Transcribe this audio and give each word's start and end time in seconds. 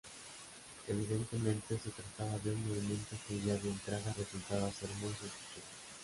Evidentemente, 0.87 1.77
se 1.77 1.91
trataba 1.91 2.39
de 2.39 2.49
un 2.55 2.67
movimiento 2.69 3.15
que 3.27 3.39
ya 3.39 3.53
de 3.53 3.69
entrada 3.69 4.11
resultaba 4.17 4.71
ser 4.71 4.89
muy 4.95 5.11
sospechoso. 5.11 5.61